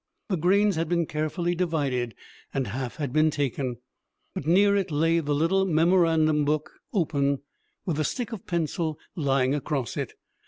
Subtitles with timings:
[0.29, 2.15] The grains had been carefully divided,
[2.55, 3.77] and half had been taken!
[4.33, 7.43] But near it lay the little memorandum book, open,
[7.85, 10.13] with the stick of pencil lying across it.